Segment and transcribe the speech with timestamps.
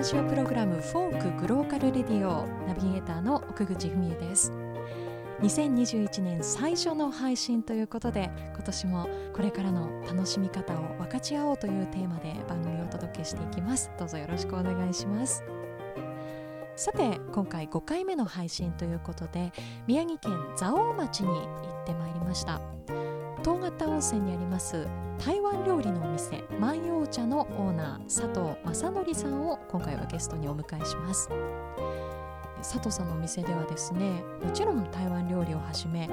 [0.00, 4.50] ラジオプログラムフォークグローカルレディオナビゲーターの奥口文恵です。
[5.42, 13.90] 2021年最初の配信ということで今年もこれからの楽しみ方を分かち合おうというテーマで番組をお届けしていきます。
[13.98, 15.44] どうぞよろしくお願いします。
[16.76, 19.52] さて今回5回目の配信ということで
[19.86, 22.62] 宮城県蔵王町に行ってまいりました。
[23.42, 24.86] 東方温泉にあります
[25.24, 31.28] 台湾料理のお店万葉茶のオーナー佐藤正則さんを今回はゲストにお迎えします。
[32.62, 36.08] 佐藤さんのお店ではですねもちろん台湾料理をはじめ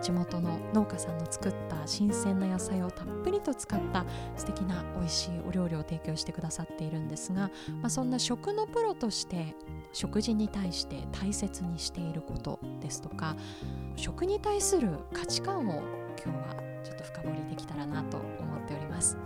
[0.00, 4.04] 地元の農家さんの作った新鮮な野菜をたっぷりと使った
[4.36, 7.50] 素敵な美味しいお料理を提供してくださっているんですが、
[7.82, 9.56] まあ、そんな食のプロとして
[9.92, 13.34] 食事に対して大切にしていることですとか
[13.96, 15.82] 食に対する価値観を
[16.24, 19.18] 今日はちょっと深掘りできたらなと思っております。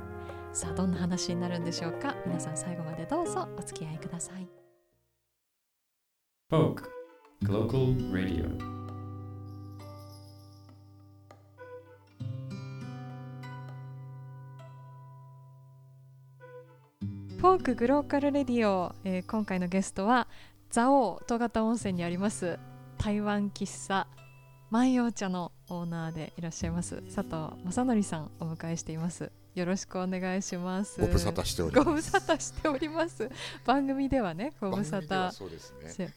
[0.53, 2.17] さあどんな話になるんでしょうか？
[2.27, 4.48] 皆さん最後までどうぞお付き合いください。
[6.51, 6.83] Folk
[7.45, 8.59] Global Radio
[17.39, 20.27] フォークグローカルレディオ、えー今回のゲストは
[20.70, 22.58] 蔵王戸形温泉にあります
[22.98, 24.08] 台湾喫茶
[24.70, 32.12] 万葉茶のオーナーでいらっしゃいます佐藤正則さんをお迎えしていますよろしくお願いしますご無沙汰しておりごます。
[32.12, 33.31] 無沙汰しております
[33.64, 35.89] 番組ではねご無沙汰そうですね。
[35.89, 36.09] せ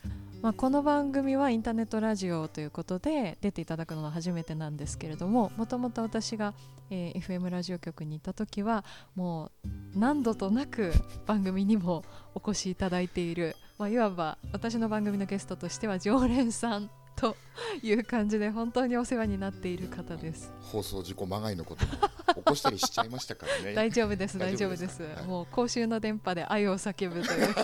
[0.41, 6.53] まあ、この番組はインターネットラジオということで出ていただくのは初めてなんですけれどももともと私が、
[6.91, 10.93] えー FM ラジオ局にいた時はもう何度となく
[11.25, 12.03] 番組にも
[12.35, 17.35] お越しいただいている、まあ、いわば私の番組のゲストとしては常連さん と
[17.81, 20.51] いう感じで本当にお世話になっている方です。
[20.61, 21.91] 放送事故まがいのことも
[22.35, 23.73] 起こしたりしちゃいましたからね。
[23.75, 27.55] 大丈夫です大大丈夫ですすはいもう公衆の電波で愛を叫ぶという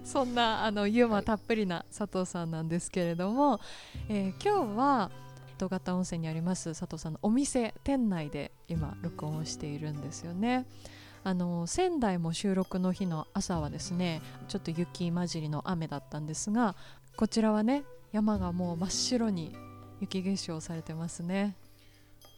[0.04, 3.60] そんなあのユーモアたっぷりな佐藤さんなんですけれども、
[4.08, 5.10] えー今日は
[5.56, 10.66] 戸形温泉にあります佐藤さんのお店店内で今録音をしているんですよね。
[11.24, 16.76] あの仙台も収録の日の朝はですねちょっと雪混じりの雨だったんですが
[17.16, 19.56] こちらはね山がもう真っ白に
[20.00, 21.56] 雪化粧されてますね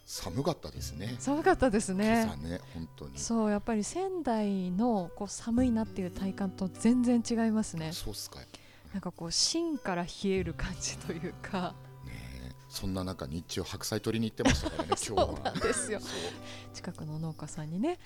[0.06, 1.16] 寒かったですね。
[1.18, 3.18] 寒かったですねね、本当に。
[3.18, 8.38] そうやっぱり仙台のこう寒いなっていう体感と全然違いますねそうっすか。
[8.40, 8.46] ね
[8.94, 11.74] なんかこう芯から冷える感じというか
[12.08, 14.88] えそんな中日中白菜取りに行ってましたからね。
[14.88, 15.52] 今 日そうなは。
[15.54, 16.00] んですよ
[16.72, 17.98] 近くの農家さんにね。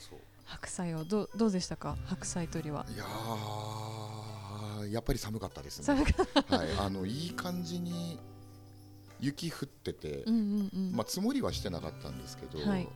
[0.45, 1.97] 白菜をどうどうでしたか？
[2.07, 6.05] 白菜取りはいやーやっぱり寒かったですね。
[6.49, 8.19] はい、あのいい感じに
[9.21, 12.59] 雪降ってて、うんうんうん、まあ積もりはしてなかったんですけど。
[12.69, 12.89] はい。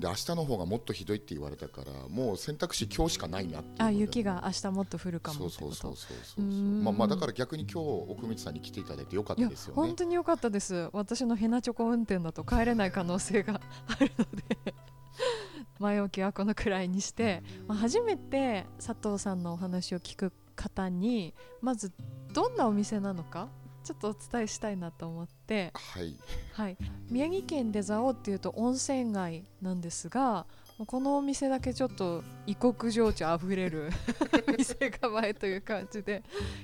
[0.00, 9.74] で明日の方がもっとひどいって言われたからもう選択肢今日しかないなってあ雪が明日もっと降るかもってそうそうそうそうまあまあだから逆に今日奥光さんに来ていただいてよかったですよね。
[9.76, 10.88] 本当に良かったです。
[10.92, 14.74] 私のヘナチョコ運転だと帰れない可能性があるので。
[15.78, 21.92] 前置きはこのくらいにして、まあ、初めて佐藤さんのお話を聞く方にまず
[22.32, 23.48] どんなお店なのか
[23.82, 26.14] ちょっとお伝えしたいなと思って、はい。
[26.52, 26.76] はい、
[27.10, 30.46] 宮城県で蔵王っていうと温泉街なんですが
[30.86, 33.90] このお店だけちょっと異国情緒あふれる
[34.56, 36.22] 店構えという感じで。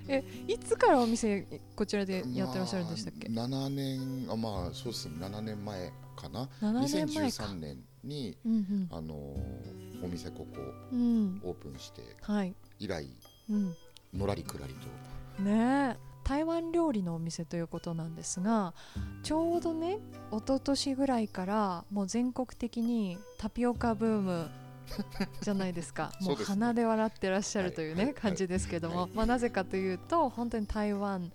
[0.09, 5.17] えいつからお店こちらでやってらっしゃるんでしたっけ、まあ、7年あまあそうですね。
[5.19, 6.49] 7年前かな。
[6.61, 7.45] 7年前か。
[7.45, 10.61] 2013年にうんあのーお店ここ
[10.93, 11.41] うんうん。
[11.45, 13.09] オープンしてはい、以来
[13.51, 13.77] うん、
[14.15, 15.43] のらりくらりと。
[15.43, 16.07] ねえ。
[16.25, 18.75] 台湾料理のお店ということなんですが
[19.23, 20.01] ちょうどね
[20.33, 24.51] 一昨年ぐらいからもう全国的にタピオカブーム
[25.41, 26.11] じゃないですか。
[26.21, 26.55] も うそうですね。
[26.55, 28.15] 鼻で笑ってらっしゃるというね、はい。
[28.15, 29.11] 感じですけども、はい。
[29.15, 31.31] まあ、なぜかというと本当に台湾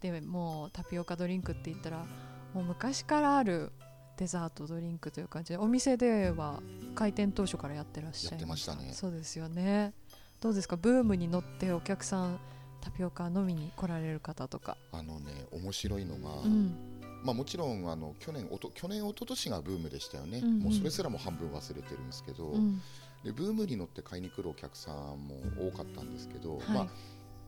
[0.00, 2.04] でもうタピオカドリンクって言ったら
[2.52, 3.72] もう昔からある
[4.16, 6.60] デザートドリンクという感じでお店では
[6.94, 8.92] 開店当初からやってらっしゃいやってましたね。
[8.92, 9.92] そうですよね
[10.40, 10.76] どうですか？
[10.76, 12.38] ブームに乗ってお客さん
[12.80, 16.74] タピオカ飲みに来られる方とか、あのね面白いのが、うん、
[17.22, 20.58] まあもちろんあの去年おと去年一昨年がブームでしたよね、うんうん。
[20.60, 22.82] もうそれすらも半分忘れてるんですけど、うん。
[23.24, 24.94] でブームに乗って買いに来るお客さん
[25.26, 26.68] も多かったんですけど、はい。
[26.68, 26.88] まあ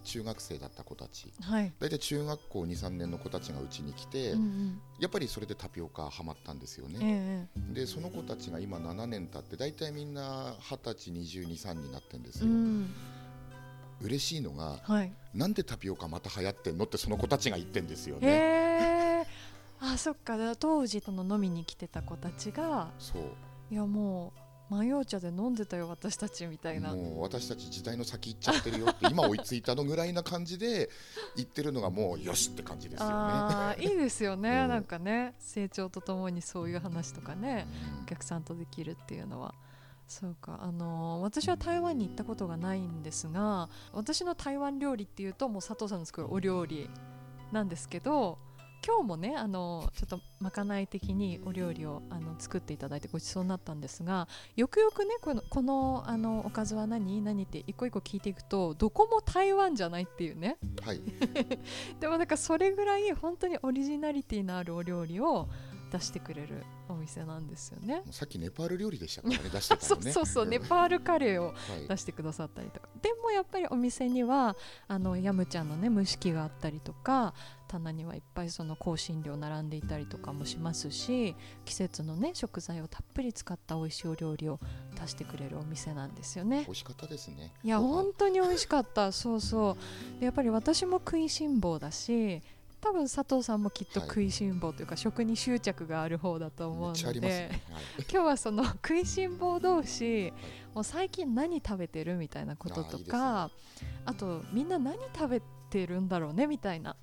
[0.06, 1.32] 中学生だった子たち。
[1.42, 4.80] はい、大体中学校23年の子たちがうちに来て、うんうん。
[4.98, 12.94] やっぱりそれでタピオカハマったんですよえね、えでその子たちが今7年経って大体みんな二十歳2223になってるんですよ、うん。
[14.00, 16.84] 嬉しいのがはい、なんでタピオカまた流行ってんの？
[16.84, 19.26] ってその子たちが言ってんですよへねえ。
[19.80, 20.36] あそっか。
[20.56, 23.22] 当時その飲みに来てた子たちがそう。
[23.70, 26.94] いやもうマヨ茶で飲んでたよ私たちみたいな。
[26.94, 30.90] もう私たち時代の先行っちゃってるよって今追いついたのぐらいな感じで
[31.36, 33.14] 言ってるのがもうよしって感じですよね。
[33.14, 34.68] あーいいですよね、 うん。
[34.68, 37.66] なんかね成長とともにそういう話とかね
[37.96, 38.02] うん。
[38.02, 39.54] お客さんとできるっていうのは。
[40.08, 46.88] そうかあのー私は台湾に行ったことがないんですが私の台湾料理っていうともう佐藤さんの作るお料理
[47.50, 48.38] なんですけど
[48.84, 57.20] 今日もねあのちょっとまかない的にお料理をあの作っていただいてごちそうになったんですがよくよくねこのこのあのおかずは何？
[57.22, 60.58] 何って一個一個聞いていくとどこも台湾じゃないっていうね。
[60.84, 61.00] はい、
[62.00, 65.48] でもなんかそれぐらい本当にオリジナリティのあるお料理を
[65.90, 68.02] 出してくれるお店なんですよね。
[68.10, 70.12] さっきネパール料理でしたからね 出してたそうのね。
[70.12, 71.52] そうそう、ネパールカレーをは
[71.84, 71.88] い。
[71.88, 72.88] 出してくださったりとか。
[73.02, 74.56] でもやっぱりお店には
[74.88, 77.34] あのヤムちゃんのね蒸し器があったりとか
[77.66, 81.34] 棚にはいっぱいその香辛料並んでいたりとかもしますし
[81.64, 84.58] 季節のね食材をたっぷり使った美味しいお料理を
[85.00, 86.62] 出してくれるお店なんですよね。
[86.64, 86.70] 美。
[86.70, 87.52] 味しかったですね。
[87.62, 89.12] いや本当に美味しかった。
[89.12, 89.76] そうそ
[90.16, 90.20] う。
[90.20, 92.42] でやっぱり私も食いしん坊だし
[92.80, 94.08] 多分佐藤さんもきっとはい。
[94.08, 97.62] 食いしん坊というか、食に執着がある方だと思うので、ね。
[97.70, 97.82] はい。
[98.10, 100.32] 今日はその 食いしん坊同士
[100.76, 103.50] もう最近何食べてるみたいなこととか
[104.04, 105.40] あとみんな何食べ
[105.70, 106.96] てるんだろうねみたいな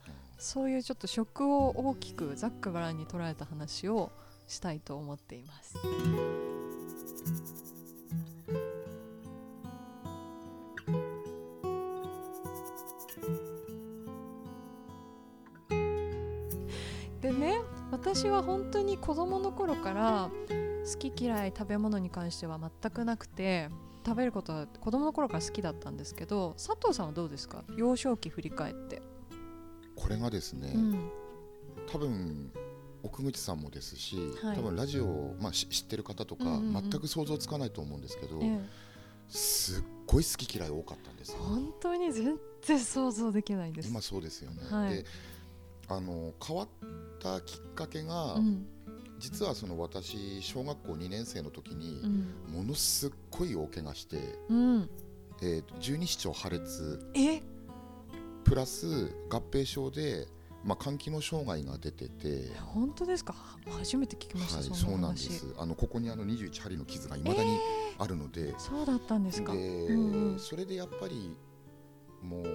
[0.44, 4.12] そういうちょっと食を大きくざっくばらんに捉えた話を
[4.46, 5.76] したいと思っています。
[17.22, 20.30] でね私は本当に子供の頃から
[20.86, 23.70] 好き嫌い食べ物に関しては全くなくて
[24.06, 27.64] 食べることは子供の頃から好きだったんですけど佐藤さんはどうですか？
[27.78, 29.02] 幼少期振り返って、
[29.96, 31.10] これがですね、うん。
[31.92, 32.52] 多分
[33.04, 34.58] 奥口さんもですし、はい。
[34.58, 36.90] 多分ラジオを、まあ、し知ってる方とか、うんうんうん。
[36.90, 38.60] 全く想像つかないと思うんですけど、え
[39.30, 41.44] すっごい好き嫌い多かったんですえ、よ。
[41.44, 43.90] 本当に全然想像できないです。
[43.90, 44.58] 今そうですよね。
[44.70, 44.96] はい。
[44.96, 45.06] で
[45.90, 46.68] あの変わっ
[47.20, 48.66] たきっかけが、うん。
[49.20, 52.28] 実はその私小学校2年生の時にう、ん。
[52.54, 54.18] ものすっごい大怪我して、
[54.50, 54.90] うん、
[55.42, 57.00] えー十二指腸破裂。
[57.16, 57.42] え？
[58.44, 60.28] プラス合併症で、
[60.64, 62.50] まあ、肝機能障害が出てて。
[62.58, 63.34] 本当ですか？
[63.34, 65.46] は初めて聞きました、はい、そそうんなんです。
[65.58, 67.58] あのここにあの21針の傷がいまだに
[67.98, 69.54] あるので、そうだったんですか？
[69.54, 70.40] で、うんうん。
[70.40, 71.36] それでやっぱり
[72.22, 72.46] もう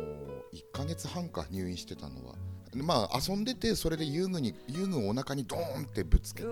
[0.55, 2.35] 1ヶ月半か入院してたのは、
[2.75, 6.49] まあ遊んでてそれで遊具に遊具をお腹にドーンってぶつけて。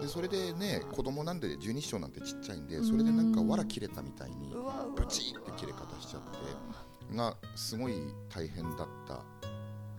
[0.00, 6.38] でそれでね子供なんで十二指腸なんてちっちゃいんでそれでなんかうん藁切れたみたいにうわうわブチって切れ方しちゃって
[7.14, 7.94] がすごい
[8.28, 9.24] 大変だった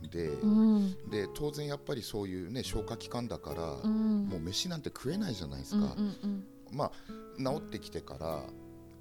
[0.06, 1.10] んで、うん。
[1.10, 4.28] で当然やっぱりそういうね消化器官だから、うん。
[4.28, 6.44] もう飯なんて食えないじゃないですか、うんうんうん。
[6.72, 6.92] まあ
[7.38, 8.44] 治ってきてから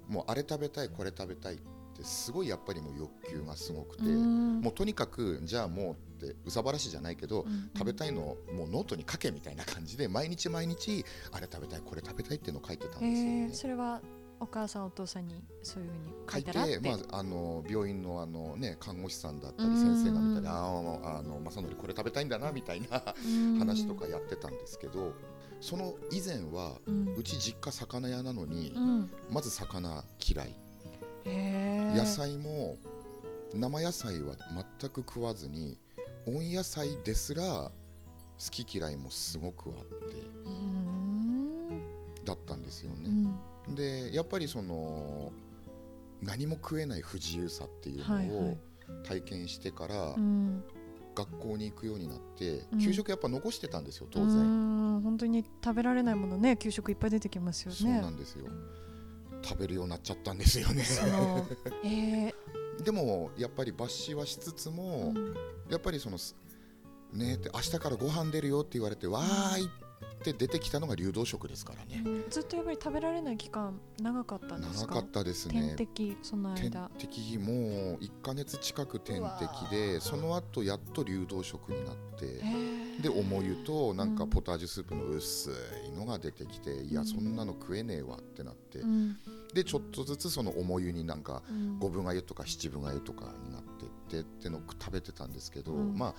[0.07, 1.57] もうあれ食べたいこれ食べたいっ
[1.95, 4.61] てすごいやっぱりもう欲求がすごくて、うん。
[4.61, 5.91] もうとにかくじゃあも
[6.21, 13.49] うってうさばらしじゃないけど、うん食べたいのをもうノートに書けみたいな感じで毎日毎日あれ食べたいこれ食べたいっていうのを書いてたんですよえね。
[13.51, 14.01] ー、それは
[14.41, 16.79] お母さんお父さんにそういうふうに書書いて。
[16.79, 22.87] て、まあ、あの病院のあの、ね、看護師さんだったりうん先生が見たりあーあの正則これ食べたいんだなみたいな
[23.59, 25.13] 話とかやってたんですけど
[25.59, 27.15] その以前はうん。
[27.17, 29.11] うち実家魚屋なのにうん。
[29.29, 30.55] まず魚嫌い。
[31.25, 32.77] 野菜も
[33.53, 34.35] 生野菜は
[34.79, 35.77] 全く食わずに
[36.25, 37.71] 温野菜ですら好
[38.51, 40.15] き嫌いもすごくあって
[40.45, 41.69] うん。
[42.23, 43.09] だったんですようね。
[43.09, 43.37] ん
[43.75, 45.31] でやっぱりその
[46.21, 48.15] 何も食えない不自由さっていうの
[48.51, 48.57] を
[49.03, 50.63] 体験してからうん。
[51.15, 52.79] 学校に行くようになってうん。
[52.79, 54.97] 給食やっぱ残してたんですよ当う然。
[54.97, 55.01] ん。
[55.01, 56.55] 本当に食べられないものね。
[56.55, 57.77] 給食いっぱい出てきますよね。
[57.77, 58.45] そうなんですよ。
[59.41, 60.83] 食べるようになっちゃったんですよね。
[61.83, 62.33] えー。
[62.83, 65.35] でもやっぱり抜歯はしつつも、うん。
[65.69, 66.35] やっぱりそのす
[67.13, 69.69] ねって明日からご飯出るよって言われてわーいっ
[70.23, 74.95] て出てきたのが流動食ですからね、うんずっとやっぱり食べられない期間長かったんですか？
[74.95, 77.55] 長かったです点ね滴その点間滴もう
[78.01, 79.99] 1ヶ月近く点滴でー。
[79.99, 82.41] その後やっと流動食になって
[83.01, 85.51] で重湯となんかうんポタージュスープの薄
[85.87, 89.17] いのが出てきて、いやうんそんなの食えねえわってなって、うん。
[89.53, 91.79] でちょっとずつその重湯になんかうん。
[91.79, 95.97] 五分がゆとか七分がゆとかになってってってのを食べてたんですけど、うん。
[95.97, 96.15] まあ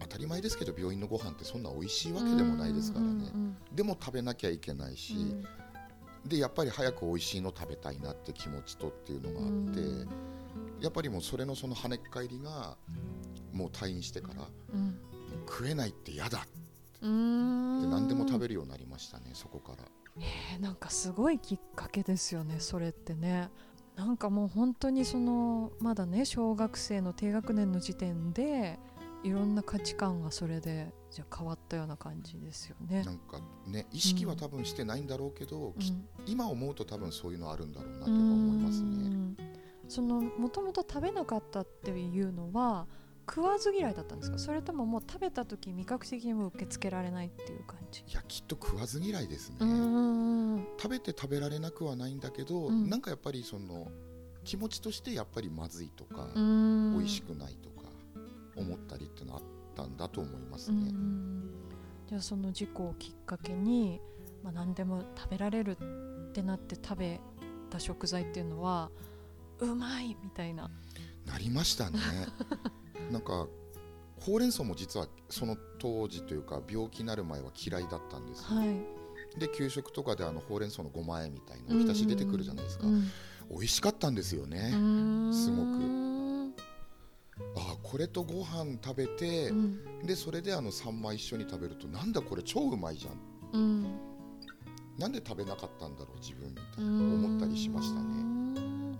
[0.00, 5.44] 当たり前ですけど病院のご飯ってそんな美味しいわけでもないですからね、うんでも食べなきゃいけないし、うん。
[6.28, 10.08] でやっぱり早く美味しいの食べたいなって気持ちとっていうのがあって、うん
[10.80, 12.76] やっぱりもうそれのその跳ねっ返りが
[13.52, 14.98] もう退院してからうん。
[15.46, 16.48] 食えないって嫌だって
[17.00, 19.78] 何でも食べるようになりましたねそこから。
[20.20, 23.50] えーなんかすごいきっかけですよねそれってね。
[23.96, 28.78] なんかもう本当にそのまだね小学生の低学年の時点で
[29.24, 33.02] いろんな価値観がそれでじゃあ変わったような感じですよね。
[33.04, 33.12] な。
[33.12, 36.08] んかね意識は多分してないんだろうけど、きうん。
[36.26, 39.08] 今思うと多分そういうのあるんだろうなとか思いますうね。
[39.08, 39.36] ん
[39.88, 42.86] そのもともと食べなかったっていうのは
[43.28, 44.38] 食わず嫌いだったんですか？
[44.38, 48.04] それとももう食べた時味覚的にも受け付けられないっていう感じ？
[48.06, 49.56] いやきっと食わず嫌いですね、
[50.78, 52.90] 食べて食べられなくはないんだけど、うん。
[52.90, 53.88] なんかやっぱりその
[54.44, 56.98] 気持ちとしてやっぱりまずいとか、うん。
[56.98, 57.73] 美味しくないとか
[58.56, 59.42] 思ったりっていうのあっ
[59.74, 61.50] たんだと思いますうね、ん。
[62.08, 64.00] じゃあその事故をきっかけに、
[64.42, 65.76] まあ、何でも食べられる
[66.28, 67.20] ってなって食べ
[67.70, 68.90] た食材っていうのは
[69.60, 70.70] うまいみたいな。
[71.26, 71.98] なりましたね。
[73.10, 73.46] なんか
[74.20, 79.38] ほうれん草も実はその当時というか病気になる前は嫌いだったんですよ、はい。
[79.38, 83.04] で給食とかであのほうれん草のごまあえみたいなおひたし出てくるじゃないですか、うん
[83.50, 85.34] 美味しかったんですよね、うん。
[85.34, 85.60] すごく。
[85.62, 86.23] うん
[87.56, 90.06] あこれとご飯食べて、うん。
[90.06, 93.20] でそれであのサンマ一緒に食べるとなんだこれ超うまいじゃん。
[93.52, 93.82] うん。
[94.98, 98.98] なんで食べなかったんだろう自分みたいな思ったりしましたねね。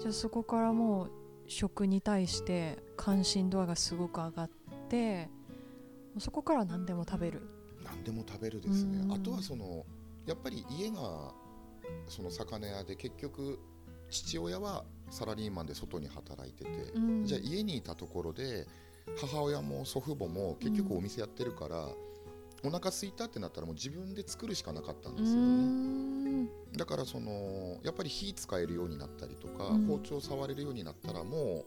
[0.00, 1.10] じゃあそこからもう
[1.48, 4.50] 食に対して関心度合いがすごく上がっ
[4.88, 5.28] て
[6.18, 7.42] そこから何でも食べる。
[7.84, 8.98] 何でも食べるですね。
[8.98, 9.12] うん。
[9.12, 9.84] あとはその
[10.26, 11.34] やっぱり家が
[12.06, 13.58] その魚屋で結局
[14.10, 18.66] 父親はサラリーマンで外に働いてて、うんじゃあ家にいたところで
[19.20, 21.88] 母親も祖父母も結局お店やってるから、
[22.64, 29.86] お腹空いたってなったらもう自分で作るしかなかったんですよね、だからそのやっぱり火使えるようになったりとか、うん。
[29.86, 31.64] 包丁触れるようになったらも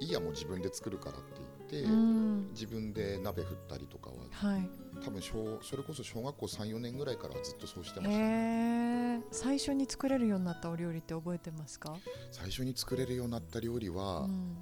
[0.00, 1.40] ういいやもう自分で作るからって
[1.70, 2.48] て、うん。
[2.52, 4.68] 自分で鍋振ったりとかははい。
[5.04, 11.96] 多分小それこそ小学校34年ぐらいからずっとそうしてました、へえ最初に作れるようになったお料理って覚えてますか、
[12.32, 14.56] 最初に作れるようになった料理はうん。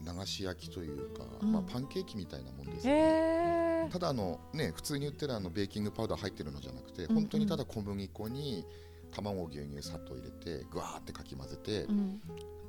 [0.00, 1.52] 流し焼きというか、うん。
[1.52, 7.14] まあ、パンケーキみたいなもんですね、ただあのね普通に売ってるあのベーキングパウダー入ってるのじゃなくて、うんうん。
[7.22, 8.64] 本当にただ小麦粉に
[9.10, 12.20] 卵牛乳さっと入れてぐわーってかき混ぜて、うん。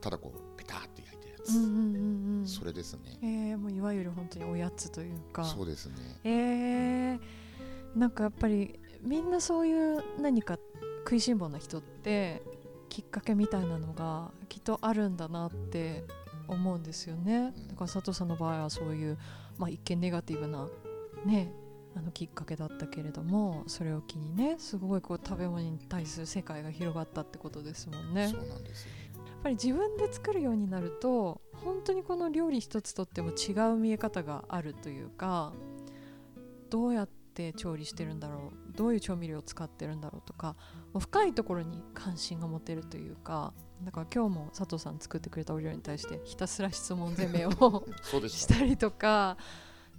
[0.02, 2.48] ただこうペターって焼いたやつ、うんうんうんうん。
[2.48, 5.44] それですね、えー、もういわゆる本当におやつというか。
[5.44, 5.96] そうですね。
[6.24, 7.20] えー、
[7.96, 10.58] なんかやっぱりみんなそういう何か
[11.06, 12.42] 食いしん坊な人って
[12.90, 16.04] きっかけみたいなのがきっとあるんだなって
[16.48, 17.54] 思うんですよね。
[17.56, 17.68] うん。
[17.68, 19.18] だから佐藤さんの場合はそういう、
[19.58, 20.68] まあ、一見ネガティブな
[21.26, 21.52] ね
[21.96, 28.30] あのきっかけだったけれどもそれを機にねすごいこう食べ物に対する世界が広がったってことですもんね。
[28.30, 28.92] そうなんですよ。
[29.06, 29.09] やっ
[29.42, 35.54] ぱり自分で作るようになると本当にこの料理一つとっても違う見え方があるというか
[36.70, 40.56] どうやって調理してるんだろうどういう調味料を使ってるんだろうとか
[40.94, 43.54] もう深いところに関心が持てるというか
[43.84, 47.86] だから今日も佐藤さん作ってくれたお料理に対してひたすら質問攻めを
[48.28, 49.38] ししたたりとか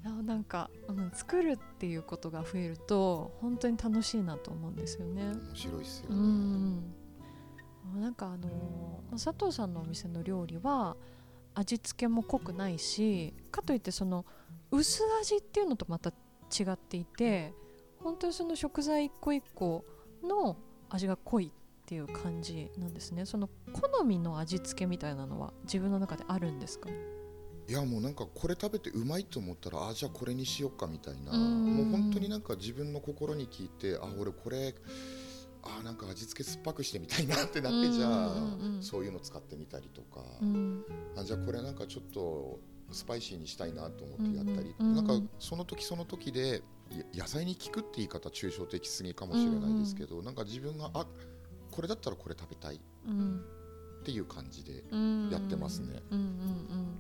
[0.03, 5.25] ななんか、うん、作るっていうことが増えると本当に楽しいなと思うんですよね。
[5.25, 6.95] 面白いですようね、ん
[7.99, 10.97] なんかあのー佐藤さんのお店の料理は
[11.55, 14.25] 味付けも濃くないしかといってその
[14.71, 17.53] 薄味っていうのとまた違っていて
[17.99, 19.85] 本当にその食材一個一個
[20.23, 20.57] の
[20.89, 23.27] 味が濃いっていう感じなんですね。
[23.27, 26.89] その好みの味付けみたいなのは自分の中であるんですか？
[26.89, 31.33] いやもうなんかこれ食べてうまいと思ったらあじゃあこれにしよっかみたいな。
[31.33, 31.77] うん。
[31.77, 34.73] もう本当になんか自分の心に聞いてあ俺これ
[35.63, 40.85] あなんか味付け酸っぱくしてみたいなってなっうんてじゃあうんうんそういうの使ってみたりとか、うん。
[41.17, 42.59] あじゃあこれなんかちょっと
[42.91, 45.07] スパイシーにしたいなと思ってやったり、うんうんうん。
[45.07, 46.63] なんかその時その時で
[47.15, 51.07] や野菜に効くって言い方抽象的すぎかもしれないですけど、なんか自分があ
[51.71, 53.45] これだったらこれ食べたいっうん
[54.03, 55.29] ていう感じでうん。
[55.31, 56.03] やってますね。
[56.11, 56.99] うんうんうん。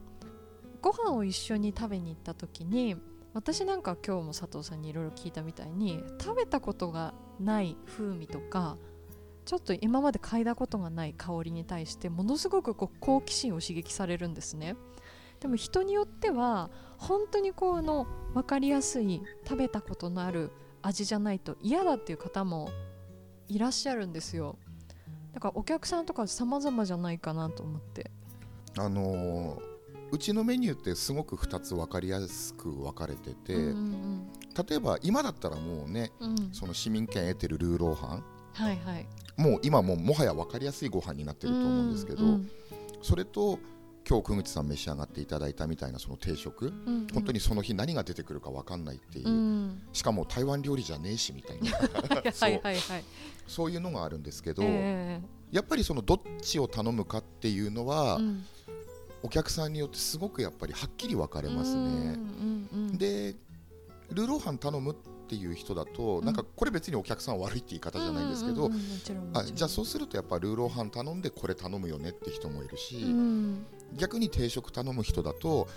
[0.82, 2.96] ご飯を一緒に食べに行った時に
[3.32, 8.76] 私なんか今日も佐藤さんにいろいろ聞いたみたいに食べたことがない風味とか
[9.44, 14.76] ちょっと今まで嗅いだことがない香りに対してものすごくこう好奇心を刺激されるんですね。
[15.40, 20.50] でも人によっては本当にこうの分かりやすい食べたことのある
[20.82, 22.70] 味じゃないと嫌だっていう方も
[23.48, 24.56] いらっしゃるんですよ。
[25.32, 28.10] だからお客さんとか様々じゃないかなと思って。
[28.78, 29.69] あのー
[30.12, 34.26] うちのメニューってすごく2つ分かりやすく分かれてて、うん
[34.68, 36.30] 例えば今だったらもうねうん。
[36.30, 39.06] うん、その市民権得てるルーローハンはいはい。
[39.36, 42.50] もう今もうもはや分かりやすいご飯になってると思うんですけど、うん
[43.02, 43.58] それと
[44.06, 47.06] 今日久口さん召し上がっていただいたみたいなその定食、うんうん。
[47.14, 51.70] 本当にその日何が出てくるか分かんないっていう、うんしかも台湾料理じゃねえしみたいな。
[52.16, 53.04] はいそうはいはい。
[53.46, 53.70] そう。
[53.70, 55.20] いうのがあるんですけど、え
[55.52, 58.44] やっぱりそのどっちを頼むかっていうのは、えうん
[59.22, 61.80] お客さんによってすごくやっぱりはっきり分かれますね。
[61.80, 63.34] うんうんうんで
[64.12, 64.94] ルーローハン頼むっ
[65.28, 66.24] ていう人だと、ん。
[66.24, 68.70] なんかこれ別にお客さん悪いって言い方じゃないんですけど、
[69.32, 73.66] あじゃあそうするとやっぱルーローハン頼んでこれ頼むよねって人もいるし、うん。
[73.94, 75.68] 逆に定食頼む人だと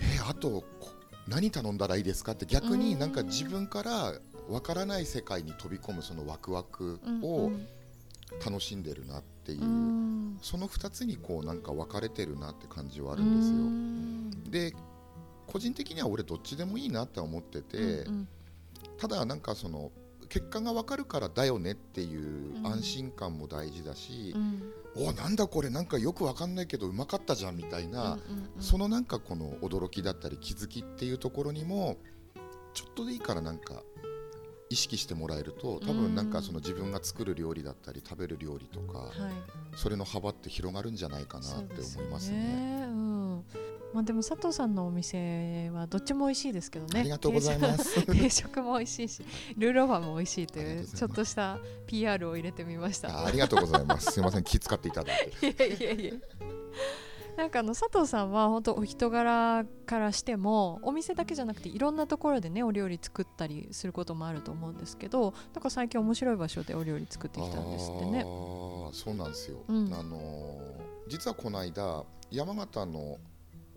[0.00, 0.90] えーあとこ
[1.28, 4.14] 何頼んだらいいですかって逆になんか自分から
[4.48, 7.52] わからない世界に飛び込むそのワクワクうんを
[8.44, 10.38] 楽しんでるなっていう、うん。
[10.42, 13.54] その2つにこうなんか分かれてるなって感じはあうるんですよ。
[13.56, 14.50] ん。
[14.50, 14.74] で
[15.46, 18.28] 個人的には俺どっちでもいいなって思ってて、うん
[18.96, 19.92] ただなんかその
[20.28, 24.72] 結果が分かるからだよねっていう安心感も大事だしう、ん。
[24.96, 28.18] おなんだこれなんかよく分かんないけどうまかったじゃんみたいな、うんうん
[28.56, 28.62] うん。
[28.62, 31.96] そのなんかこの驚きだったり気づきっていうところにも
[32.74, 33.82] ちょっとでいいからなんか
[34.70, 39.10] 意識してもらえると多分なんかその自分が作る料理だったり食べる料理とかはい。
[39.76, 42.80] それの幅って広がるんじゃないかなって思いますそうでね。
[42.80, 43.44] ようん。
[43.94, 47.00] まあ、でも佐藤さんのお店はどっちも美味しいですけどね。
[47.00, 48.04] ありがとうございます。
[48.06, 49.22] 定食 も美味しいし
[49.56, 53.08] ルーローファンも美味しいというちょっとした PR を入れてみました。
[53.08, 54.12] あありがとうございます。
[54.12, 54.44] すみません。
[54.44, 55.46] 気遣っていただいて。
[55.66, 56.12] いやいやいや
[57.38, 68.22] なんかあの佐藤さんは本当お人柄からしてもお店だけじゃなくていろんなところでねお料理作ったりすることもあると思うんですけどなんか最近面白い場所でお料理作ってきたんですってね。
[68.22, 69.94] あーそうなんですよ、うん。
[69.94, 73.18] あのー実はこの間山形の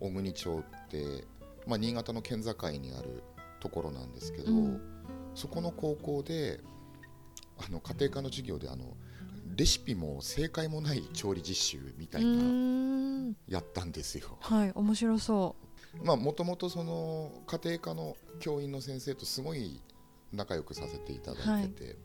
[0.00, 1.24] 小国町って、
[1.66, 3.22] まあ、新潟の県境にある
[3.60, 4.80] ところなんですけど、うん。
[5.36, 6.60] そこの高校で
[7.64, 8.96] あの家庭科の授業であの
[9.54, 14.38] レシピも正解もない調理実習みたいうなやったんですよ。
[14.40, 15.56] はい面白そ
[16.02, 19.80] まあもともとその家庭科の教員の先生とすごい
[20.32, 21.96] 仲良くさせていただいてて、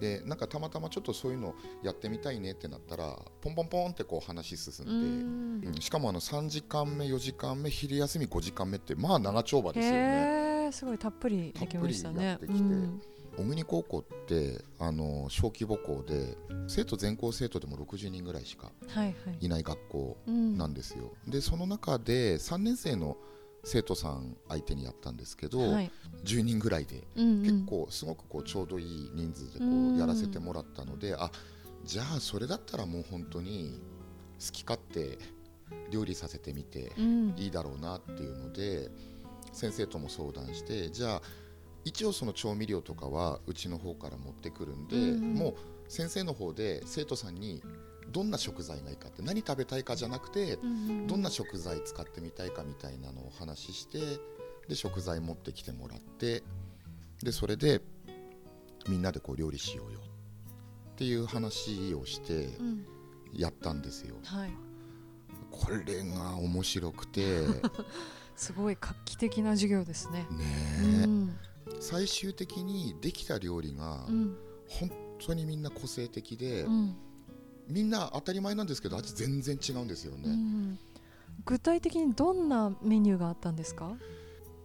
[0.00, 5.68] でなんかたまたまちょっとそういうのやってみたいねってなったらポンポンポンってこう話進んで、ん。
[5.68, 10.70] うんしかもあの3時間目4時間目昼休み5時間目ってまあ長丁場ですよね。
[10.72, 12.36] すごいたっぷりできましたね。
[12.40, 12.74] たっぷりやってきて。
[12.74, 13.02] うん
[13.36, 16.36] 小国高校ってあの小規模校で
[16.68, 19.14] 生徒全校生徒でも60人ぐらいしかはいはい。
[19.40, 20.56] いない学校うん。
[20.58, 21.12] なんですよ。
[21.26, 23.16] でその中で3年生の
[23.64, 25.90] 生徒さん相手にやったんですけど、はい。
[26.24, 27.42] 10人ぐらいでうんうん。
[27.42, 31.30] 結構すごくこうちょうどいい人数でこうんうやらせてもらったので、あ
[31.84, 33.80] じゃあそれだったらもう本当に
[34.44, 35.18] 好き勝手
[35.90, 37.34] 料理させてみてうん。
[37.36, 38.90] いいだろうなっていうので
[39.52, 41.22] 先生とも相談してじゃあ
[41.84, 45.54] 一応その調味料とかはうちの方から持ってくるんで、うんもう
[45.88, 47.62] 先生の方で生徒さんに
[48.10, 53.98] どんな食材がいいかって何食べたいかじゃなくてうんうんどんな食材使ってみたいかみたいなのをお話しして
[54.68, 56.42] で食材持ってきてもらって
[57.22, 57.82] でそれで
[58.88, 60.00] みんなでこう料理しようよ
[60.92, 62.86] っていう話をしてうん
[63.34, 64.16] やったんですよ。
[64.24, 64.50] はい。
[65.50, 67.44] これが面白くて
[68.36, 70.26] すごい画期的な授業ですね。
[70.30, 70.44] ね
[71.02, 71.38] えうん
[71.80, 74.36] 最終的にできた料理がうん
[74.68, 74.90] 本
[75.24, 76.96] 当にみんな個性的でうん
[77.68, 80.34] みんな当たり前なんですけど味全然違うんですようね。
[80.34, 80.78] ん
[81.44, 83.96] 具体的にどんなメニューがあったんですか？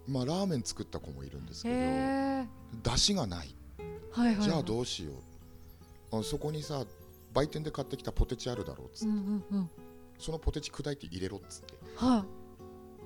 [0.08, 2.91] まあラーメン作った子もいるんですけど。
[2.91, 3.56] 出汁がない
[4.12, 4.43] はいはい。
[4.43, 5.12] じゃあどうしよ
[6.12, 6.86] うあそこにさ
[7.34, 9.70] 売店で買ってきたポテチあるだろうっつって、うんうんうん。
[10.17, 12.47] そのポテチ砕いて入れろっつってはい。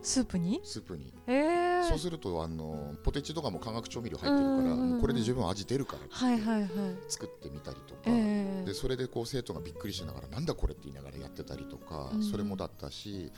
[0.01, 0.61] スープに？
[0.63, 1.83] スープに、ええ。
[1.87, 6.69] そうするとあのポテチとかも化学調味料入ってるから、これで十分味出るからはいはいはい。
[7.07, 13.31] 作ってみたりとか、ええでそれでこう生徒がびっくりしながらなんだこれって言いながらやってたりとか、うんそれもだったし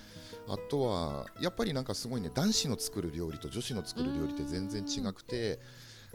[0.47, 5.59] あとはやっぱりなんかすごいね男子の作る料理と女子の作る料理って全然違くて、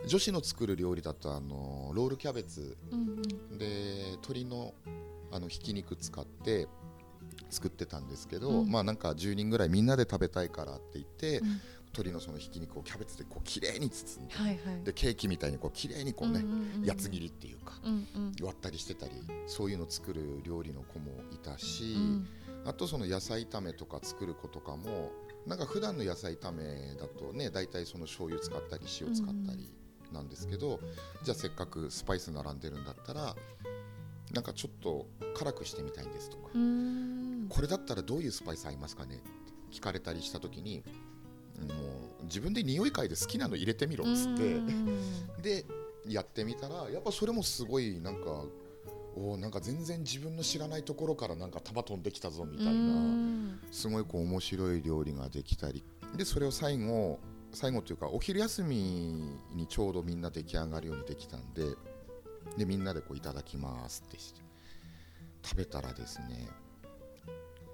[0.07, 2.77] 女子の作る料理だとあのロールキャベツ
[3.59, 4.75] で鶏の
[5.31, 6.69] あのひき肉使って
[7.51, 8.71] 作ってたんですけど、うん。
[8.71, 11.61] まあなんか10人ぐらいみんなで食べたいからって言って、うん。
[11.91, 14.85] 鶏のそのひき肉をキャベツでこう綺麗に包んではいはい。
[14.85, 18.33] でケーキみたいにこう綺麗にこうね、んんんやつ切りっていうかうんうん。
[18.43, 19.13] 割ったりしてたり
[19.47, 22.29] そういうの作る料理の子もいたし、うん
[22.67, 25.11] あとその野菜炒めとか作る子とかも
[25.47, 29.73] なんか普段の野菜炒めだとね大体その醤油使ったり塩使ったり
[30.13, 30.81] なんですけど、
[31.23, 33.35] じゃあせっかくスパイス並んでるんだったら
[34.33, 36.49] なんかちょっと辛くしてみたいんですとか、
[37.49, 39.17] これだったらどういうスパイス合いますかね？
[39.17, 39.25] って
[39.71, 40.83] 聞かれたりした時に
[41.61, 41.75] も
[42.21, 44.55] う自分で匂い嗅いで好きなの入れてみろっつって。
[44.55, 44.87] うん。
[45.43, 45.65] で
[46.07, 48.45] やってみたらやっぱそれもすごいなんか
[49.15, 55.85] おなんか全然自分の知らないところからなんか束飛んできたぞみたいなすごいこう面白い料理ができたり。
[56.17, 57.19] でそれを最後
[57.53, 58.77] 最後というかお昼休み
[59.55, 61.75] にちょうどみんな出来上がるようにできたんで
[62.57, 64.41] でみんなでこういただきますってして。
[65.43, 66.49] 食べたらですね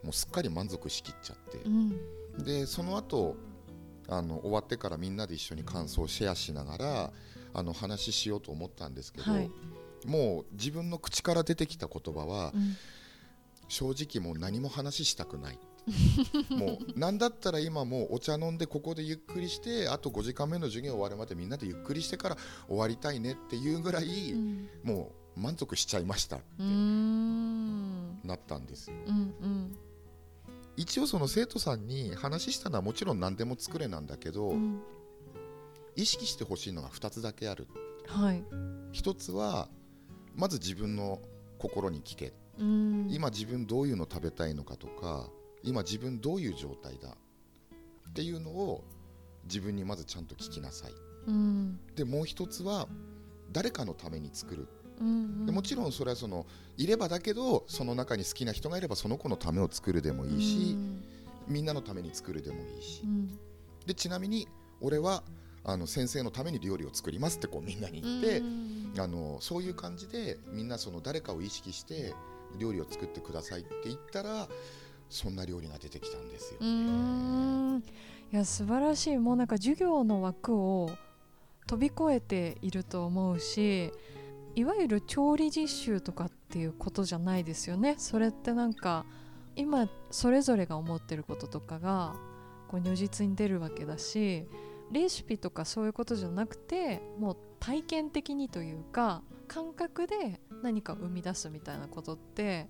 [0.04, 3.36] もうすっかり満足しきっちゃって、うん、でその後
[4.08, 7.12] あの終わってからみんなで一緒に感想をシェアしながら
[7.54, 9.50] あの話しようと思ったんですけど、はい、
[10.06, 12.76] もう自分の口から出てきた言葉は、うん、
[13.68, 15.58] 正直もう何も話したくない。
[16.48, 22.38] もう何だったら今もうお茶飲んでここでゆっくりしてあと5時間目の授業終わるまでみんなでゆっくりしてから
[22.68, 28.96] 終わりたいねっていうぐらい、うん、もう満足しちゃいましたってなったんですよ。
[29.06, 29.76] うんうん
[30.76, 34.82] 一応その生徒さんに話したのはもちろん何でも作れなんだけど、うん、
[35.96, 37.68] 意識してほしいのが2つだけある、
[38.06, 38.42] はい、
[38.92, 39.68] 1つは
[40.34, 41.20] まず自分の
[41.58, 45.28] 心に聞け、うん、今自分どういうの食べたいのかとか
[45.62, 47.16] 今自分どういう状態だ。
[48.10, 48.84] っていうのを
[49.44, 50.92] 自分にまずちゃんと聞きなさい、
[51.26, 52.86] うん、でもう1つは
[53.50, 54.68] 誰かのために作る
[55.00, 61.04] うんうん、でもちろんそれはそのいればだけどその中に好きな人がいればその子のためを作るでもいいし、うん、
[61.48, 63.38] みんなのために作るでもいいし、うん、
[63.86, 64.48] でちなみに
[64.80, 65.22] 俺は
[65.64, 72.14] あの先生のために料理を作りますってこうみんなに言って、うん、あのそういう感じでみんなその誰かを意識して
[72.58, 74.46] 料理を作ってくださいって言ったら
[75.08, 76.60] そんな料理が出てきたんですよ。
[76.60, 77.82] ね。
[78.32, 79.18] いや素晴らしい。
[79.18, 80.90] もうなんか授業の枠を
[81.66, 83.92] 飛び越えていると思うし
[84.56, 89.04] いわゆる調理実習とかっていうことじゃないですよねそれってなんか
[89.56, 92.14] 今それぞれが思ってることとかが
[92.68, 94.46] こう如実に出るわけだし
[94.92, 102.68] レシピとかそういうことじゃなくてもう体験的にというか感覚で何か生み出すみたいなことって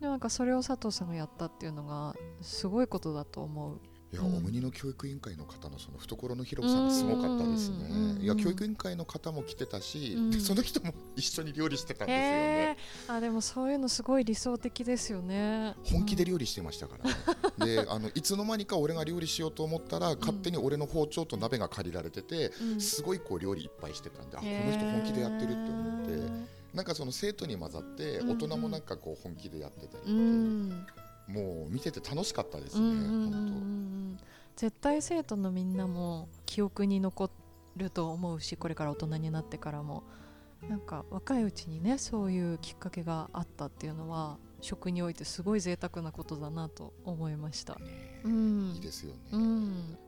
[0.00, 3.80] でなんかそれを佐藤さんがやったっていうのがすごいことだと思う。
[4.12, 8.20] いや、うん、オムニの教育委員会の方のその懐の広さがすごかったですね。
[8.20, 12.76] いや教育委員会の方も来てたし、で その人も一緒に料理してたんですよね。
[13.08, 15.74] あでもそういうのすごい理想的ですよね。
[15.84, 17.10] 本気で料理してましたから
[17.66, 17.76] ね。
[17.76, 26.54] であのいつの間にか俺が料理しようと思ったら、勝手に俺の包丁と鍋が借りられてて、すごいこう料理いっぱいしてたんで、あこの人本気でやってるって思って。
[26.74, 31.03] なんかその生徒に混ざって大人もなんかこう本気でやってたりって。
[31.28, 34.24] もう見てて楽しかったですね、本当。
[34.56, 37.30] 絶対生徒のみんなも記憶に残
[37.76, 40.04] ると思うしこれから大人になってからも。
[40.68, 47.74] なんか若いうちにねそういうきっかけがあったっていうのは食においてすごい贅沢なことだなと思いました。
[47.74, 49.98] ねうん、いいですよね、うん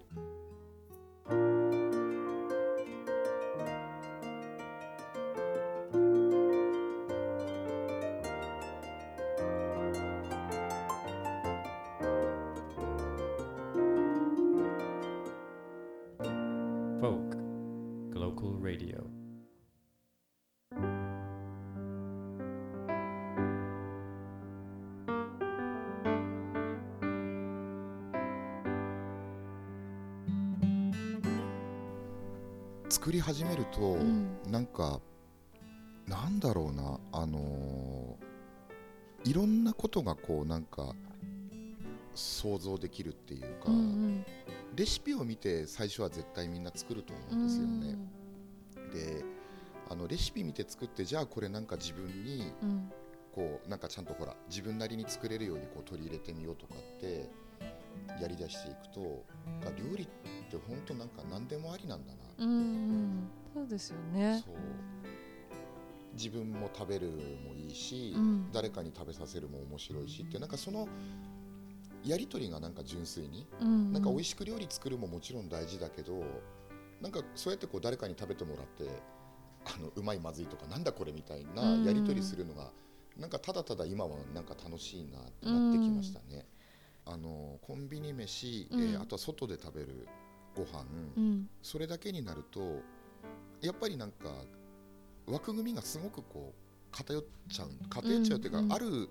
[32.88, 35.00] 作り始めると、うん、なんか
[36.08, 40.94] なんだろうなあのー、いろんなことがこうなんか
[42.14, 44.26] 想像できるっていうか、うんうん、
[44.76, 47.96] レシピを見て最初は絶対みんな作ると思うんですよね。
[48.76, 49.24] うん、で
[49.88, 52.52] あのレシピ見て作ってじゃあこれなんか自分に、
[53.32, 57.28] こうなんかちゃんとほら自分なりに作れるようにこう取り入れてみようとかって
[58.20, 59.24] やりだしていくと
[59.76, 60.06] 料理っ
[60.50, 64.44] て本当なんか何でもありなんだなうん、そうですよね。
[66.12, 70.88] 自分も食べるもいいし、うん、誰かに食べさせるも面白いしってなんかその
[72.06, 76.22] やり取りがなんか純粋に、うんうん、なんか美味しく料理作るももちろん大事だけど
[77.00, 78.90] なんかそうやってこう誰かに食べてもらって
[79.64, 82.70] あのうまいまずいとかなんだこれみたいなやり取りするのが、
[83.16, 86.46] うん、なんかただただ今はなんか楽しいなってなってきましたね。
[87.06, 90.06] うん、あのコンビニ飯、えー、あとは外で食べる
[90.54, 90.84] ご飯、
[91.16, 92.80] うん、それだけになると
[93.60, 94.30] やっぱりなんか
[95.26, 99.08] 枠組みがすごくこう偏っちゃう偏っちゃうというか、うんうん、ある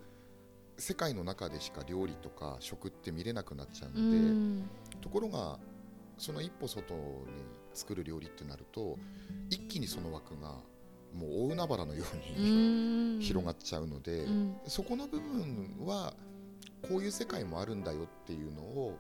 [0.78, 4.70] 世界の中でしか料理とか食って見れなくなっちゃうので、うん、
[5.02, 5.58] ところが
[6.18, 7.00] その一歩外に
[7.74, 8.98] 作る料理ってなると
[9.50, 10.50] 一気にその枠が
[11.14, 12.04] もう大海原のよ
[12.38, 16.14] うに広がっちゃうので、うん、そこの部分は
[16.82, 18.98] こういう世界もあるんだよっていうのを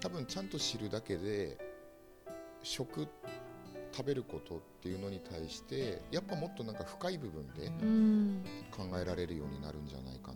[0.00, 1.58] 多分ちゃんと知るだけで
[2.62, 3.08] 食
[3.92, 7.68] 食べることっていうのに対してやっぱもっとなんか深い部分で
[8.70, 10.27] 考えられるようになるんじゃないか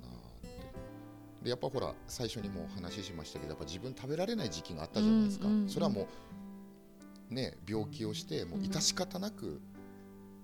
[1.43, 6.07] でやっぱほら最初にも話しましたけどやっぱ自分食べられない時期があったじゃないですか、それはも
[7.31, 9.61] うね病気をしてもう致し方なく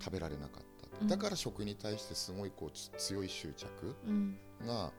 [0.03, 0.63] 食べられなかっ
[1.01, 3.95] た、だから食に対してすごいこう強い執着
[4.67, 4.91] が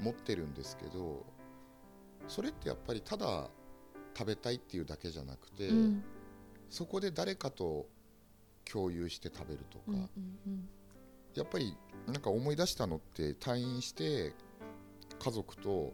[0.00, 1.24] 持ってるんですけど
[2.28, 3.48] それってやっぱりただ
[4.16, 6.04] 食べたいっていうだけじゃなくて、うん、
[6.70, 7.86] そこで誰かと
[8.64, 10.08] 共有して食べるとか、うんうん
[10.46, 10.68] うん、
[11.36, 14.34] やっぱりなんか思い出したのって退院して
[15.18, 15.92] 家族と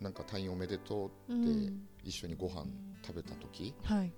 [0.00, 2.66] なんか退院おめでとうって一緒にご飯
[3.06, 4.12] 食べた時、うんはい、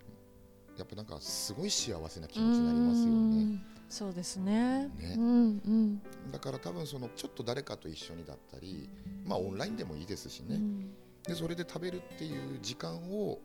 [0.78, 3.62] やっぱなんかすごい幸せな気持ちになりますよね。
[3.88, 4.88] そうですね。
[4.88, 8.88] ね、うんうん、だから多分そのちょっと誰かと一緒にだったり、
[9.24, 13.38] まあ、オンラインでもいいですしね、うん、でそれで食べるっていう時間を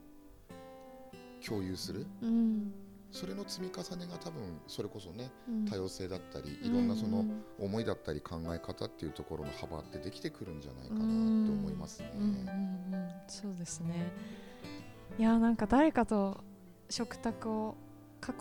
[1.46, 2.74] 共有する、うん、
[3.12, 7.26] それの積み重ねが多分それこそね、うん、多様性だったりいろんなその
[7.58, 11.06] 思いだったり考え方っていうところの幅ってできてくるんじゃないかなって
[11.52, 12.12] 思いますね。
[12.16, 12.32] うんうんう
[12.98, 14.12] ん、そうですね。
[15.18, 16.44] いやなんか誰かと
[16.90, 17.76] 食卓を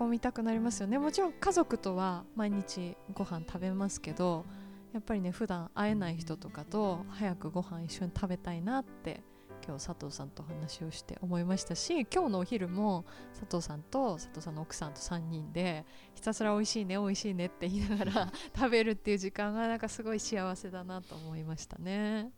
[0.01, 0.99] 囲みたくなりますよね。
[0.99, 4.45] もちろん家族とは毎日ご飯食べますけど
[4.93, 9.23] やっぱりね普段会えない人とかと早くご飯一緒に食べたいなって
[9.69, 13.05] 今日佐藤さんと話をして思いましたし今日のお昼も
[13.39, 22.33] 佐藤さんと佐藤さんの奥さんと3人でひたすら美味しいね美味しいねって言いながら 食べるっていう時間がなんかすごい幸せだなと思いましたね。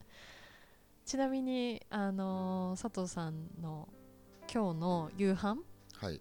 [1.04, 3.88] ちなみにあのー、佐藤さんの
[4.52, 5.56] 今日の夕飯、
[6.00, 6.20] はい、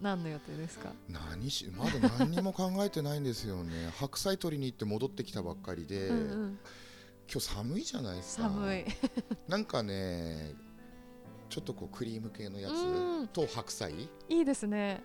[0.00, 0.94] 何の予定ですか？
[1.10, 3.90] 何しまだ何にも考えてないんですよね。
[4.00, 6.58] 白菜取りに行って戻ってきたばっかりで、うんうん、
[7.30, 8.44] 今日寒いじゃないですか。
[8.44, 8.84] 寒い。
[9.46, 10.54] なんかね
[11.50, 13.92] ちょっとこうクリーム系のやつと白菜
[14.28, 15.02] いいですね。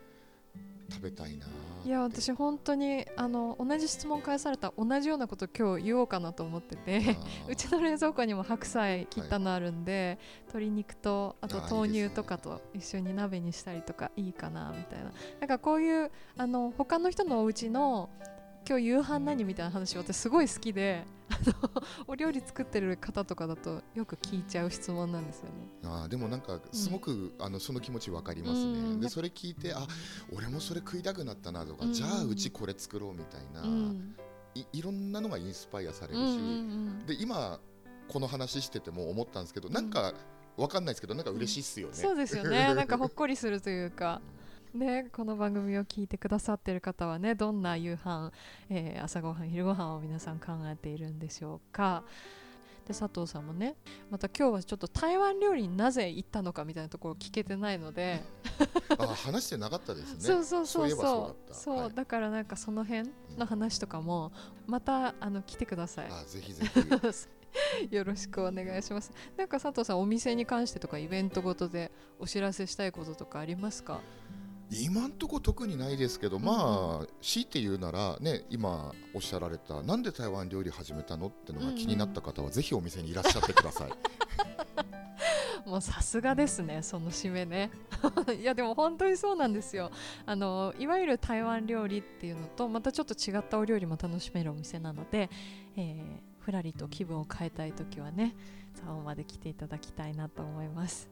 [0.91, 1.47] 食べたいな
[1.86, 7.17] いや私本当にあの同じ質問返された同じようなこと今日言おうかなと思ってて
[7.49, 15.12] うちの冷蔵庫にも白菜切ったのあるんで、はい、鶏肉とあと豆乳とかと一緒に鍋にしたりとかいいかなみたいな。
[15.39, 18.09] なんかこういうあの他の人のお家の
[18.67, 21.03] 今日夕飯何みたいな話私すごい好きで
[22.08, 25.52] お料理作ってる方とかだとよく聞いちゃう質問なんですよね。
[25.84, 29.86] あでもなんかすごく、うん、あのその気持ち分かりますね、うん、でそれ聞いてあ
[30.32, 33.63] 俺もそれ食いたくなったなとか、うん、じゃあうちこれ作ろうみたいな、
[34.56, 37.60] いいろんなのがインスパイアされるし、で今
[38.08, 40.13] この話してても思ったんですけどなんか
[40.58, 42.74] 分かんないですけどなんか嬉しいっすよね、そうですよね。
[42.74, 44.22] なんかほっこりするというか
[44.73, 48.31] ね、この番組を聞いてくださっている方はねどんな夕飯、
[48.71, 52.03] えー、朝ごはん昼ごはんを皆さん考えているんでしょうか。
[52.88, 53.75] で佐藤さんもね
[54.09, 58.21] また今日はちょっと台湾料理になぜ行ったのかみたいなところ聞けてないので。
[58.97, 60.19] あ話してなかったですね。
[60.19, 61.53] そうそうそうそう。
[61.53, 64.31] そう、はい、だからなんかその辺の話とかも
[64.65, 66.07] またあの来てください。
[66.09, 66.79] あぜひぜひ。
[67.95, 69.12] よろしくお願いします。
[69.38, 74.01] なんか佐藤さんお店に関してとかイベントごとでお知らせしたいこととかありますか？
[74.81, 83.91] 今んとこ特にないですけど、まあ強いて言うならね今おっしゃられたなんで台湾料理始めたのってのが気になった方はぜひお店にいらっしゃってください。
[85.65, 87.71] もうさすがですねその締めね
[88.38, 89.91] いやでも本当にそうなんですよ
[90.25, 95.29] あのいわゆる台湾料理っていうのとまたちょっと違ったお料理も楽しめるお店なので、
[95.77, 98.36] えー、ふらりと気分を変えたい時はね
[98.73, 101.09] 蔵王まで来ていただきたいなと思います。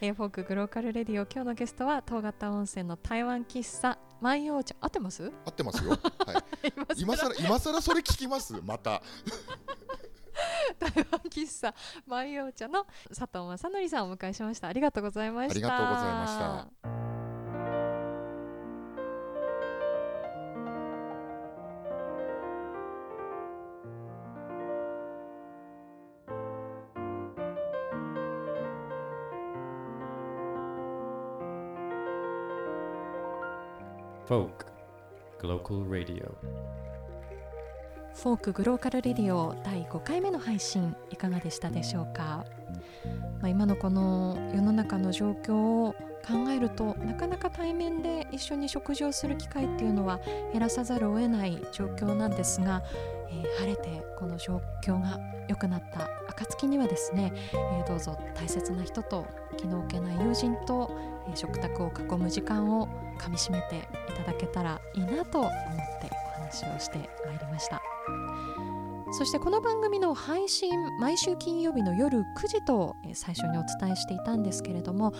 [0.00, 4.74] えー、フォークグローカルレディオ今日のゲストは遠刈田温泉の台湾喫茶万葉茶。
[4.80, 5.32] 合ってます？
[5.44, 5.98] 合ってますよ、はい、
[7.00, 8.54] 今さら今さらそれ聞きます？
[8.62, 9.02] また。
[10.78, 11.74] 台湾喫茶
[12.06, 14.68] 万葉茶の佐藤正則さんをお迎えしました。
[14.68, 15.52] ありがとうございました。
[15.52, 16.95] ありがとうございました
[34.28, 34.66] Folk
[35.40, 36.34] Global Radio.
[38.14, 42.44] フォークグローカルレディオ第5回目の配信いかがでしたでしょうか、
[43.40, 45.92] まあ、今のこの世の中の状況を
[46.26, 50.18] 考えるとなかなか対面で一緒に食事をする機会っていうのは
[50.52, 52.82] 減らさざるを得ない状況なんですが、
[53.30, 60.90] えー、晴れてこの状況が良くなった暁にはですね、えー、どうぞ大切な人と気の置けない友人と、
[61.28, 62.86] えー、食卓を囲む時間を
[63.18, 65.50] かみしめていただけたらいいなと思っ
[66.00, 67.82] てお話をしてまいりました。
[69.12, 70.70] そしてこの番組の配信
[71.00, 75.12] 毎週金曜日の夜9時と最初にお伝えしていたんですけれども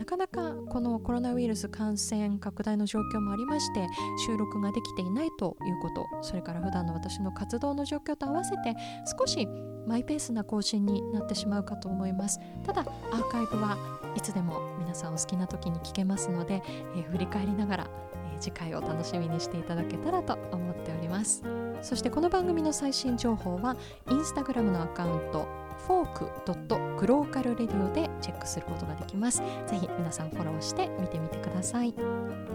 [0.00, 3.86] なかなかこのコロナウイルス感染拡大の状況もありまして
[4.26, 8.74] 収録ができていないということそれから普段の私の活動の状況と合わせて
[9.18, 9.46] 少し
[9.86, 12.40] マイペースな更新になってしまうかと思います。
[12.64, 12.82] ただ
[13.12, 13.76] アーカイブは
[14.16, 16.62] いつでも皆さんお好きな時に聞けますので、
[16.96, 17.90] えー、振り返りながら、
[18.32, 21.42] えー、次回を楽しみにしていただけたらと思っております。
[21.82, 23.76] そしてこの番組の最新情報は
[24.10, 29.38] インスタグラムのアカウントフォークドットグローカルレディオでチェックすることができます。
[29.66, 31.94] ぜひ皆さんフォローして見てみてください。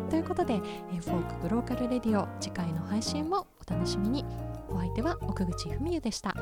[0.09, 0.61] ということで、
[0.93, 4.25] えフォークグローカルレディオ次回の配信もお楽しみに。
[4.69, 6.35] お相手は奥口文也でした。